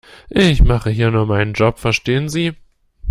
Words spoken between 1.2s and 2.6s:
meinen Job, verstehen Sie?